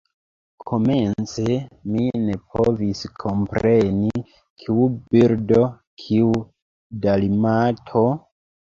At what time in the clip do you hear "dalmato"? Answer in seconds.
7.07-8.07